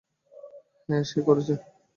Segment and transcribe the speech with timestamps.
[0.89, 1.53] হ্যাঁ, সে করেছে।